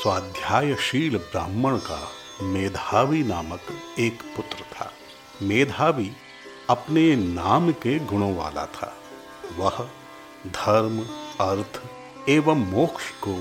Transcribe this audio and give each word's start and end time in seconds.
स्वाध्यायशील 0.00 1.18
ब्राह्मण 1.18 1.76
का 1.76 2.12
मेधावी 2.42 3.22
नामक 3.22 3.60
एक 3.98 4.22
पुत्र 4.36 4.62
था। 4.62 4.92
मेधावी 5.42 6.12
अपने 6.70 7.16
नाम 7.16 7.72
के 7.72 7.98
गुणों 7.98 8.36
वाला 8.36 8.66
था। 8.66 9.02
वह 9.56 9.88
धर्म, 10.46 11.00
अर्थ 11.40 11.82
एवं 12.28 12.70
मोक्ष 12.70 13.10
को 13.10 13.34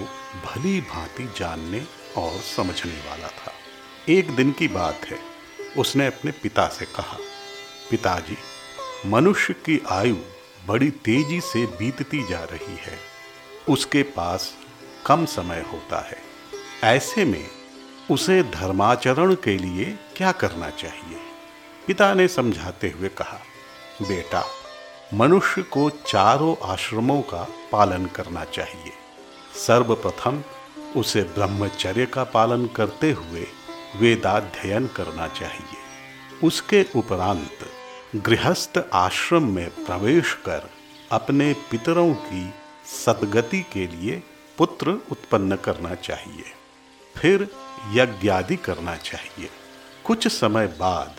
भली 0.46 0.82
भांति 0.82 1.34
जानने 1.38 1.86
और 2.18 2.40
समझने 2.40 3.10
वाला 3.10 3.28
था। 3.28 3.54
एक 4.10 4.36
दिन 4.36 4.52
की 4.52 4.68
बात 4.68 5.00
है, 5.06 5.20
उसने 5.78 6.08
अपने 6.08 6.32
पिता 6.32 6.68
से 6.68 6.86
कहा, 6.86 7.18
पिताजी, 7.90 8.38
मनुष्य 9.06 9.54
की 9.54 9.84
आयु 9.90 10.16
बड़ी 10.68 10.92
तेज़ी 10.92 11.42
से 11.42 11.66
बीतती 11.66 12.28
जा 12.28 12.44
रही 12.44 12.76
है। 12.76 13.00
उसके 13.70 14.04
पास 14.04 14.54
कम 15.06 15.26
समय 15.26 15.66
होता 15.72 16.00
है। 16.00 16.31
ऐसे 16.84 17.26
में 17.26 17.48
उसे 18.12 18.44
धर्माचरण 18.44 19.36
के 19.36 19.58
लिए 19.58 20.00
क्या 20.18 20.32
करना 20.32 20.70
चाहिए? 20.70 21.18
पिता 21.88 22.14
ने 22.14 22.28
समझाते 22.28 22.90
हुए 22.90 23.10
कहा, 23.10 23.40
बेटा, 24.02 24.44
मनुष्य 25.14 25.62
को 25.62 25.90
चारों 25.90 26.56
आश्रमों 26.70 27.22
का 27.22 27.48
पालन 27.72 28.06
करना 28.06 28.44
चाहिए। 28.44 28.92
सर्वप्रथम 29.56 30.44
उसे 30.96 31.22
ब्रह्मचर्य 31.22 32.06
का 32.06 32.24
पालन 32.24 32.68
करते 32.68 33.12
हुए 33.12 33.48
वेदाध्ययन 33.96 34.88
करना 34.88 35.28
चाहिए। 35.28 35.78
उसके 36.44 36.86
उपरांत 36.96 37.60
गृहस्थ 38.16 38.84
आश्रम 38.94 39.44
में 39.44 39.70
प्रवेश 39.70 40.34
कर 40.34 40.70
अपने 41.12 41.54
पितरों 41.54 42.14
की 42.14 42.54
सदगति 43.06 43.62
के 43.62 43.88
लिए 43.88 44.24
पुत्र 44.58 44.90
उत्पन्न 44.90 45.56
करना 45.56 45.96
चाहिए। 45.96 46.61
फिर 47.18 47.48
यज्ञादि 47.94 48.56
करना 48.56 48.96
चाहिए। 48.96 49.50
कुछ 50.06 50.28
समय 50.28 50.68
बाद 50.68 51.16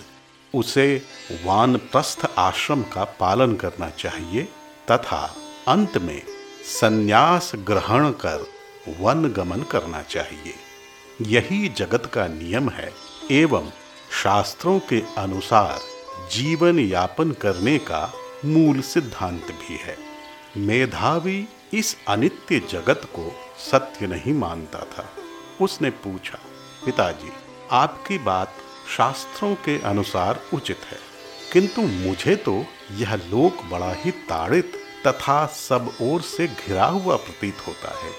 उसे 0.55 1.03
वानप्रस्थ 1.45 2.31
आश्रम 2.39 2.83
का 2.83 3.05
पालन 3.05 3.55
करना 3.55 3.91
चाहिए 3.91 4.43
तथा 4.91 5.37
अंत 5.69 5.99
में 5.99 6.23
संन्यास 6.81 7.53
ग्रहण 7.55 8.11
कर 8.11 8.47
वन 9.01 9.29
गमन 9.29 9.63
करना 9.63 10.03
चाहिए। 10.03 10.55
यही 11.23 11.69
जगत 11.69 12.07
का 12.07 12.27
नियम 12.27 12.69
है 12.69 12.93
एवं 13.31 13.71
शास्त्रों 14.23 14.79
के 14.79 15.03
अनुसार 15.19 15.81
जीवन 16.33 16.79
यापन 16.79 17.31
करने 17.31 17.79
का 17.79 18.13
मूल 18.45 18.81
सिद्धांत 18.81 19.47
भी 19.47 19.77
है। 19.77 19.97
मेधावी 20.57 21.49
इस 21.75 21.97
अनित्य 22.09 22.59
जगत 22.59 23.01
को 23.05 23.33
सत्य 23.71 24.07
नहीं 24.07 24.35
मानता 24.35 24.79
था। 24.79 25.09
उसने 25.63 25.91
पूछा, 25.91 26.39
पिताजी, 26.85 27.31
आपकी 27.71 28.19
बात 28.19 28.55
शास्त्रों 28.97 29.55
के 29.55 29.79
अनुसार 29.81 30.41
उचित 30.55 30.79
है, 30.91 30.99
किंतु 31.53 31.83
मुझे 31.83 32.37
तो 32.37 32.65
यह 32.93 33.15
लोक 33.15 33.63
बड़ा 33.65 33.93
ही 33.95 34.11
ताड़ित 34.11 34.73
तथा 35.07 35.47
सब 35.47 35.91
ओर 36.03 36.23
से 36.23 36.47
घिरा 36.47 36.87
हुआ 36.87 37.17
प्रतीत 37.17 37.67
होता 37.67 37.89
है। 38.01 38.11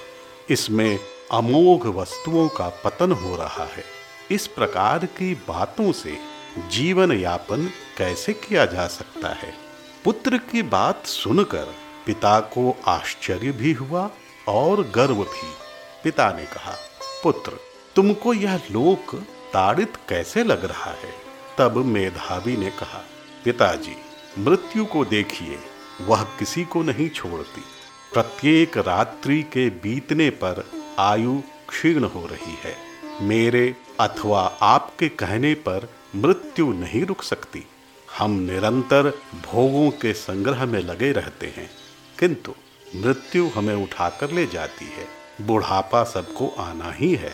इसमें 0.50 1.00
अमोघ 1.32 1.86
वस्तुओं 1.88 2.48
का 2.50 2.70
पतन 2.84 3.12
हो 3.12 3.36
रहा 3.36 3.66
है। 3.66 3.84
इस 4.32 4.48
प्रकार 4.48 5.06
की 5.06 5.34
बातों 5.48 5.92
से 5.92 6.18
जीवन 6.72 7.12
यापन 7.12 7.66
कैसे 7.98 8.34
किया 8.34 8.66
जा 8.66 8.88
सकता 8.88 9.30
है? 9.34 9.54
पुत्र 10.04 10.38
की 10.52 10.62
बात 10.62 11.06
सुनकर 11.06 11.74
पिता 12.06 12.40
को 12.40 12.76
आश्चर्य 12.88 13.52
भी 13.52 13.74
हुआ 13.74 14.10
और 14.48 14.82
गर्व 14.96 15.24
भी। 15.24 15.52
पिता 16.04 16.32
ने 16.32 16.46
कहा 16.46 16.76
पुत्र, 17.24 17.52
तुमको 17.96 18.34
यह 18.34 18.56
लोक 18.56 19.16
ताड़ित 19.54 19.94
कैसे 20.10 20.44
लग 20.44 20.66
रहा 20.66 20.92
है? 20.92 21.14
तब 21.58 21.78
मेधावी 21.78 22.58
ने 22.58 22.70
कहा, 22.70 23.04
पिताजी, 23.46 23.96
मृत्यु 24.40 24.86
को 24.86 25.06
देखिए, 25.06 25.60
वह 26.02 26.24
किसी 26.24 26.64
को 26.64 26.84
नहीं 26.84 27.10
छोड़ती। 27.10 27.62
प्रत्येक 28.14 28.78
रात्रि 28.78 29.44
के 29.44 29.70
बीतने 29.70 30.30
पर 30.30 30.64
आयु 31.00 31.42
क्षीण 31.70 32.04
हो 32.04 32.26
रही 32.26 32.58
है। 32.64 32.76
मेरे 33.22 33.76
अथवा 34.00 34.58
आपके 34.62 35.10
कहने 35.10 35.54
पर 35.54 35.90
मृत्यु 36.16 36.74
नहीं 36.74 37.06
रुक 37.06 37.24
सकती। 37.24 37.68
हम 38.18 38.32
निरंतर 38.32 39.10
भोगों 39.44 39.90
के 39.92 40.14
संग्रह 40.14 40.66
में 40.66 40.80
लगे 40.80 41.12
रहते 41.12 41.48
हैं, 41.48 41.70
किंतु 42.20 42.54
मृत्यु 42.96 43.50
हमें 43.56 43.76
उठाकर 43.76 44.32
ले 44.32 44.46
जाती 44.46 44.86
है। 44.86 45.23
बुढ़ापा 45.42 46.04
सबको 46.04 46.48
आना 46.48 46.92
ही 46.92 47.16
है। 47.16 47.34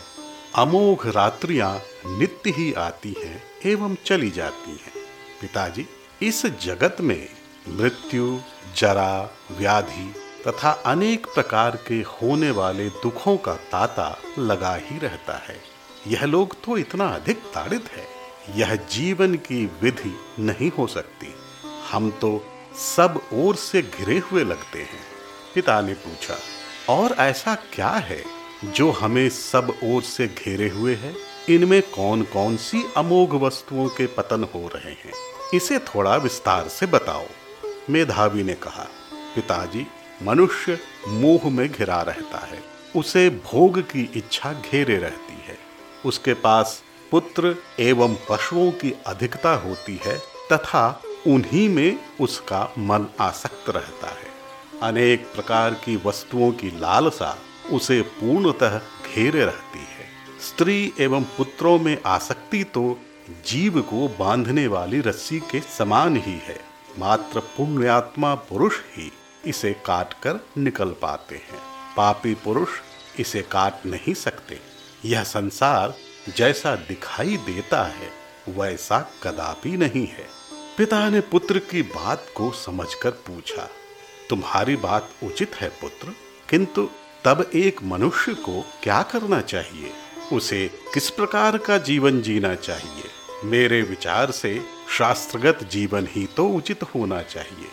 अमोघ 0.54 1.06
रात्रियाँ 1.06 1.82
नित्य 2.06 2.50
ही 2.50 2.72
आती 2.72 3.14
हैं 3.24 3.42
एवं 3.66 3.94
चली 3.94 4.30
जाती 4.30 4.70
हैं। 4.70 4.92
पिताजी, 5.40 5.86
इस 6.22 6.46
जगत 6.46 6.96
में 7.00 7.28
मृत्यु, 7.68 8.38
जरा, 8.76 9.30
व्याधि 9.50 10.14
तथा 10.48 10.70
अनेक 10.70 11.26
प्रकार 11.26 11.78
के 11.88 11.94
होने 11.94 12.50
वाले 12.50 12.88
दुखों 12.88 13.36
का 13.36 13.54
ताता 13.54 14.18
लगा 14.38 14.74
ही 14.74 14.98
रहता 14.98 15.36
है। 15.36 15.60
यह 16.06 16.24
लोग 16.24 16.64
तो 16.64 16.78
इतना 16.78 17.08
अधिक 17.08 17.36
ताड़ित 17.36 17.90
है। 17.92 18.06
यह 18.60 18.74
जीवन 18.74 19.34
की 19.34 19.70
विधि 19.82 20.16
नहीं 20.38 20.70
हो 20.70 20.86
सकती। 20.86 21.34
हम 21.90 22.10
तो 22.10 22.44
सब 22.96 23.20
ओर 23.32 23.56
से 23.56 23.82
घिरे 23.82 24.18
हुए 24.18 24.44
लगते 24.44 24.78
हैं। 24.78 25.00
पिता 25.54 25.80
ने 25.80 25.94
पूछा 25.94 26.34
और 26.88 27.12
ऐसा 27.12 27.54
क्या 27.54 27.88
है 27.88 28.24
जो 28.64 28.90
हमें 28.90 29.28
सब 29.28 29.78
ओर 29.84 30.02
से 30.02 30.26
घेरे 30.26 30.68
हुए 30.68 30.94
है? 30.94 31.14
इनमें 31.48 31.82
कौन 31.82 32.22
कौन 32.22 32.56
सी 32.56 32.84
अमोघ 32.96 33.34
वस्तुओं 33.34 33.88
के 33.88 34.06
पतन 34.06 34.44
हो 34.54 34.68
रहे 34.74 34.92
हैं? 34.92 35.12
इसे 35.54 35.78
थोड़ा 35.78 36.16
विस्तार 36.16 36.68
से 36.68 36.86
बताओ। 36.86 37.24
मेधावी 37.90 38.42
ने 38.42 38.54
कहा, 38.54 38.86
पिताजी, 39.14 39.86
मनुष्य 40.22 40.78
मोह 41.08 41.50
में 41.50 41.72
घिरा 41.72 42.02
रहता 42.02 42.38
है। 42.38 42.62
उसे 42.96 43.30
भोग 43.30 43.80
की 43.80 44.12
इच्छा 44.16 44.52
घेरे 44.52 44.96
रहती 44.96 45.42
है। 45.46 45.58
उसके 46.04 46.34
पास 46.34 46.82
पुत्र 47.10 47.56
एवं 47.80 48.16
पशुओं 48.28 48.70
की 48.70 48.94
अधिकता 49.06 49.54
होती 49.54 50.00
है 50.04 50.18
तथा 50.52 51.02
उन्हीं 51.26 51.68
में 51.68 51.98
उसका 52.20 52.72
मन 52.78 53.06
आसक्त 53.20 53.70
रहता 53.70 54.06
है। 54.06 54.29
अनेक 54.82 55.26
प्रकार 55.34 55.74
की 55.74 55.96
वस्तुओं 56.04 56.52
की 56.52 56.70
लालसा 56.80 57.38
उसे 57.72 58.00
पूर्णतः 58.02 58.78
घेरे 58.78 59.44
रहती 59.44 59.78
है। 59.78 60.06
स्त्री 60.40 60.92
एवं 61.00 61.24
पुत्रों 61.24 61.78
में 61.78 61.98
आसक्ति 62.06 62.64
तो 62.64 62.98
जीव 63.46 63.80
को 63.80 64.08
बांधने 64.08 64.66
वाली 64.66 65.00
रस्सी 65.00 65.40
के 65.40 65.60
समान 65.60 66.16
ही 66.16 66.38
है। 66.38 66.60
मात्र 66.98 67.40
पुण्यात्मा 67.40 68.34
पुरुष 68.34 68.78
ही 68.96 69.12
इसे 69.46 69.72
काट 69.72 70.12
कर 70.12 70.40
निकल 70.58 70.90
पाते 70.90 71.34
हैं। 71.34 71.60
पापी 71.96 72.34
पुरुष 72.34 72.68
इसे 73.18 73.42
काट 73.42 73.86
नहीं 73.86 74.14
सकते। 74.14 74.58
यह 75.04 75.22
संसार 75.22 75.94
जैसा 76.36 76.74
दिखाई 76.76 77.36
देता 77.36 77.82
है, 77.84 78.10
वैसा 78.48 78.98
कदापि 79.22 79.70
नहीं 79.70 80.06
है। 80.06 80.26
पिता 80.78 81.08
ने 81.10 81.20
पुत्र 81.20 81.58
की 81.58 81.82
बात 81.82 82.26
को 82.36 82.50
समझकर 82.50 83.10
पूछा 83.10 83.68
तुम्हारी 84.30 84.76
बात 84.76 85.10
उचित 85.22 85.54
है 85.54 85.68
पुत्र, 85.80 86.14
किंतु 86.48 86.88
तब 87.24 87.50
एक 87.54 87.82
मनुष्य 87.82 88.34
को 88.34 88.60
क्या 88.82 89.02
करना 89.02 89.40
चाहिए? 89.40 89.90
उसे 90.32 90.66
किस 90.94 91.10
प्रकार 91.10 91.58
का 91.58 91.78
जीवन 91.78 92.20
जीना 92.22 92.54
चाहिए? 92.54 93.04
मेरे 93.44 93.80
विचार 93.82 94.30
से 94.30 94.60
शास्त्रगत 94.98 95.64
जीवन 95.64 96.06
ही 96.10 96.26
तो 96.26 96.48
उचित 96.48 96.82
होना 96.82 97.22
चाहिए। 97.22 97.68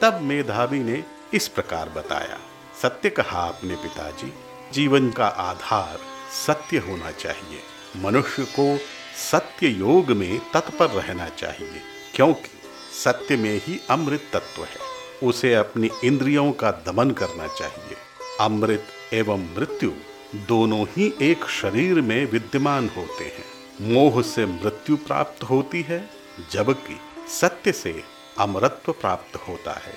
तब 0.00 0.20
मेधावी 0.20 0.78
ने 0.78 1.02
इस 1.34 1.48
प्रकार 1.48 1.88
बताया। 1.88 2.38
सत्य 2.82 3.10
कहा 3.10 3.46
अपने 3.48 3.74
पिताजी, 3.74 4.32
जीवन 4.72 5.10
का 5.10 5.26
आधार 5.26 5.98
सत्य 6.46 6.78
होना 6.78 7.10
चाहिए। 7.10 7.60
मनुष्य 7.96 8.44
को 8.58 8.76
सत्य 9.32 9.68
योग 9.68 10.10
में 10.10 10.38
तत्पर 10.54 10.90
रहना 10.90 11.28
चाहिए, 11.28 11.80
क्योंकि 12.14 12.50
सत्य 12.94 13.36
में 13.36 13.60
ही 13.64 13.80
अमृत 13.90 14.30
तत्व 14.32 14.64
है। 14.64 14.91
उसे 15.22 15.54
अपनी 15.54 15.90
इंद्रियों 16.04 16.52
का 16.52 16.70
दमन 16.70 17.10
करना 17.10 17.46
चाहिए। 17.46 17.96
अमृत 18.40 18.84
एवं 19.12 19.54
मृत्यु 19.54 19.90
दोनों 20.34 20.84
ही 20.84 21.14
एक 21.22 21.44
शरीर 21.44 22.00
में 22.00 22.30
विद्यमान 22.30 22.90
होते 22.96 23.24
हैं। 23.24 23.44
मोह 23.80 24.22
से 24.22 24.46
मृत्यु 24.46 24.96
प्राप्त 24.96 25.42
होती 25.42 25.82
है, 25.82 26.10
जबकि 26.52 27.00
सत्य 27.28 27.72
से 27.72 28.02
अमरत्व 28.38 28.92
प्राप्त 28.92 29.36
होता 29.36 29.72
है। 29.72 29.94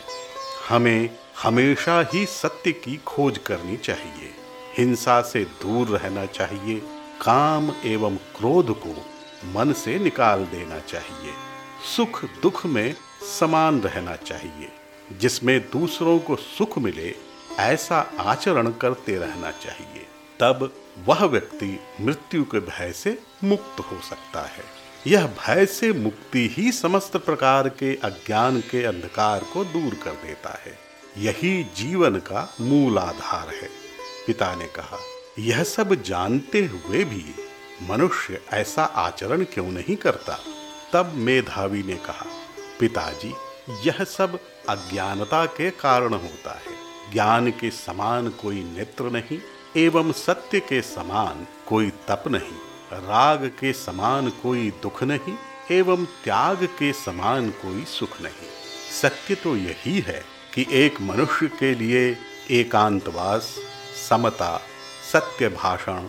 हमें 0.69 1.09
हमेशा 1.43 2.09
ही 2.13 2.25
सत्य 2.25 2.71
की 2.71 2.97
खोज 2.97 3.37
करनी 3.37 3.77
चाहिए। 3.77 4.33
हिंसा 4.77 5.21
से 5.21 5.43
दूर 5.43 5.87
रहना 5.87 6.25
चाहिए। 6.25 6.81
काम 7.21 7.71
एवं 7.85 8.15
क्रोध 8.15 8.79
को 8.79 9.05
मन 9.45 9.73
से 9.73 9.99
निकाल 9.99 10.45
देना 10.45 10.79
चाहिए। 10.79 11.33
सुख 11.95 12.25
दुख 12.41 12.65
में 12.65 12.95
समान 13.39 13.81
रहना 13.81 14.15
चाहिए। 14.15 14.84
जिसमें 15.11 15.69
दूसरों 15.71 16.19
को 16.19 16.35
सुख 16.35 16.77
मिले, 16.77 17.15
ऐसा 17.59 18.11
आचरण 18.19 18.71
करते 18.71 19.17
रहना 19.17 19.51
चाहिए। 19.51 20.07
तब 20.39 20.71
वह 21.05 21.25
व्यक्ति 21.25 21.79
मृत्यु 22.01 22.43
के 22.43 22.59
भय 22.59 22.91
से 22.91 23.19
मुक्त 23.43 23.79
हो 23.79 24.01
सकता 24.09 24.41
है। 24.41 24.63
यह 25.07 25.27
भय 25.27 25.65
से 25.65 25.93
मुक्ति 25.93 26.53
ही 26.57 26.71
समस्त 26.71 27.17
प्रकार 27.17 27.69
के 27.69 27.95
अज्ञान 27.95 28.61
के 28.61 28.83
अंधकार 28.83 29.39
को 29.39 29.63
दूर 29.63 29.93
कर 29.93 30.11
देता 30.11 30.61
है। 30.65 30.79
यही 31.17 31.63
जीवन 31.63 32.15
का 32.15 32.55
मूल 32.61 32.99
आधार 32.99 33.49
है। 33.55 33.69
पिता 34.27 34.55
ने 34.55 34.65
कहा, 34.65 34.99
यह 35.39 35.63
सब 35.63 36.03
जानते 36.03 36.65
हुए 36.65 37.03
भी 37.03 37.25
मनुष्य 37.81 38.41
ऐसा 38.53 38.83
आचरण 38.83 39.43
क्यों 39.43 39.67
नहीं 39.67 39.95
करता? 39.95 40.39
तब 40.93 41.13
मेधावी 41.13 41.83
ने 41.83 41.95
कहा, 41.95 42.25
पिताजी 42.79 43.33
यह 43.69 44.03
सब 44.03 44.39
अज्ञानता 44.69 45.45
के 45.45 45.69
कारण 45.69 46.13
होता 46.13 46.51
है। 46.51 46.75
ज्ञान 47.13 47.51
के 47.51 47.69
समान 47.71 48.29
कोई 48.29 48.63
नेत्र 48.63 49.03
नहीं, 49.03 49.39
एवं 49.77 50.11
सत्य 50.11 50.59
के 50.59 50.81
समान 50.81 51.47
कोई 51.67 51.89
तप 51.89 52.23
नहीं, 52.27 52.53
राग 52.93 53.45
के 53.59 53.73
समान 53.73 54.29
कोई 54.29 54.71
दुख 54.71 55.03
नहीं, 55.03 55.35
एवं 55.71 56.05
त्याग 56.05 56.63
के 56.63 56.93
समान 56.93 57.49
कोई 57.49 57.85
सुख 57.85 58.21
नहीं। 58.21 58.49
सत्य 59.01 59.35
तो 59.35 59.55
यही 59.55 59.99
है 59.99 60.23
कि 60.53 60.65
एक 60.71 61.01
मनुष्य 61.01 61.47
के 61.47 61.75
लिए 61.75 62.17
एकांतवास, 62.51 63.55
समता, 64.09 64.61
सत्य 65.13 65.49
भाषण, 65.49 66.07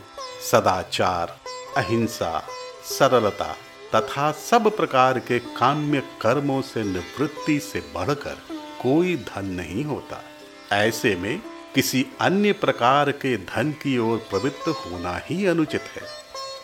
सदाचार, 0.50 1.40
अहिंसा, 1.76 2.46
सरलता 2.84 3.56
तथा 3.94 4.32
सब 4.32 4.76
प्रकार 4.76 5.18
के 5.18 5.38
काम्य 5.38 6.02
कर्मों 6.20 6.62
से 6.62 6.84
निवृत्ति 6.84 7.60
से 7.60 7.80
बढ़कर 7.94 8.38
कोई 8.82 9.16
धन 9.16 9.44
नहीं 9.44 9.84
होता। 9.84 10.24
ऐसे 10.72 11.16
में 11.16 11.42
किसी 11.74 12.06
अन्य 12.20 12.52
प्रकार 12.52 13.10
के 13.10 13.36
धन 13.36 13.72
की 13.72 13.98
ओर 13.98 14.18
प्रवृत्त 14.18 14.68
होना 14.68 15.20
ही 15.24 15.46
अनुचित 15.46 15.80
है। 15.80 16.02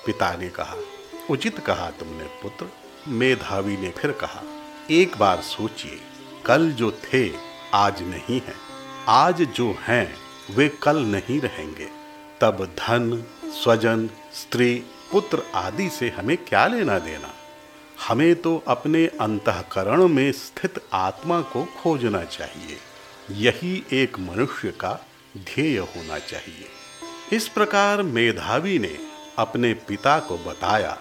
पिता 0.06 0.36
ने 0.36 0.48
कहा, 0.48 0.76
उचित 1.30 1.58
कहा 1.58 1.90
तुमने, 1.90 2.24
पुत्र। 2.24 2.66
मेधावी 3.08 3.76
ने 3.76 3.90
फिर 3.90 4.10
कहा, 4.10 4.42
एक 4.90 5.16
बार 5.16 5.40
सोचिए, 5.40 6.00
कल 6.46 6.70
जो 6.70 6.90
थे, 6.90 7.30
आज 7.74 8.02
नहीं 8.02 8.40
है। 8.40 8.54
आज 9.08 9.42
जो 9.42 9.76
हैं, 9.80 10.14
वे 10.50 10.68
कल 10.68 10.98
नहीं 10.98 11.40
रहेंगे। 11.40 11.88
तब 12.40 12.64
धन, 12.64 13.24
स्वजन, 13.44 14.10
स्त्री 14.34 14.82
पुत्र 15.12 15.42
आदि 15.54 15.88
से 15.88 16.08
हमें 16.08 16.36
क्या 16.36 16.66
लेना 16.66 16.98
देना? 16.98 17.34
हमें 18.08 18.34
तो 18.34 18.64
अपने 18.68 19.06
अंतकरण 19.06 20.08
में 20.08 20.32
स्थित 20.32 20.80
आत्मा 20.92 21.40
को 21.40 21.64
खोजना 21.64 22.24
चाहिए। 22.24 22.76
यही 23.30 23.84
एक 23.92 24.18
मनुष्य 24.18 24.70
का 24.70 25.06
ध्येय 25.38 25.78
होना 25.78 26.18
चाहिए। 26.18 26.66
इस 27.32 27.48
प्रकार 27.48 28.02
मेधावी 28.02 28.78
ने 28.78 28.98
अपने 29.38 29.74
पिता 29.74 30.18
को 30.18 30.38
बताया 30.38 30.98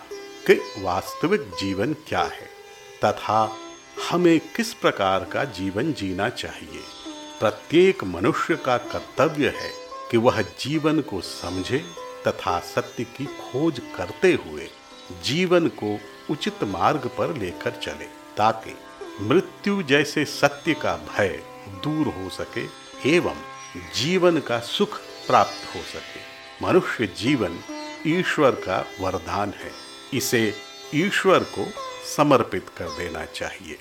कि 0.48 0.54
वास्तविक 0.80 1.42
जीवन 1.42 1.94
क्या 1.94 2.24
है, 2.24 2.50
तथा 3.06 3.56
हमें 4.10 4.40
किस 4.40 4.74
प्रकार 4.74 5.24
का 5.24 5.44
जीवन 5.44 5.94
जीना 5.94 6.30
चाहिए। 6.30 6.82
प्रत्येक 7.40 8.04
मनुष्य 8.04 8.56
का 8.56 8.78
कर्तव्य 8.78 9.48
है 9.48 9.72
कि 10.12 10.18
वह 10.18 10.42
जीवन 10.42 11.02
को 11.02 11.22
समझे 11.22 11.84
तथा 12.28 12.60
सत्य 12.60 13.04
की 13.04 13.26
खोज 13.26 13.82
करते 13.96 14.34
हुए 14.34 14.70
जीवन 15.24 15.68
को 15.68 16.00
उचित 16.30 16.64
मार्ग 16.64 17.10
पर 17.18 17.38
लेकर 17.38 17.72
चले, 17.72 18.06
ताकि 18.38 18.76
मृत्यु 19.22 19.84
जैसे 19.84 20.26
सत्य 20.26 20.74
का 20.74 20.96
भय 20.96 21.44
दूर 21.84 22.08
हो 22.08 22.30
सके 22.30 22.66
एवं 23.10 23.36
जीवन 23.96 24.40
का 24.40 24.60
सुख 24.60 25.00
प्राप्त 25.28 25.76
हो 25.76 25.82
सके। 25.82 26.22
मनुष्य 26.66 27.08
जीवन 27.08 27.60
ईश्वर 28.08 28.52
का 28.52 28.86
वरदान 29.02 29.50
है। 29.50 29.72
इसे 30.14 30.54
ईश्वर 30.96 31.44
को 31.44 31.66
समर्पित 32.18 32.70
कर 32.78 32.86
देना 32.86 33.26
चाहिए। 33.26 33.80